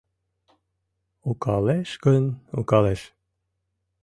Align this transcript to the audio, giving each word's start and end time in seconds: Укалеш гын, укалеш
Укалеш 1.29 1.89
гын, 2.05 2.23
укалеш 2.59 3.01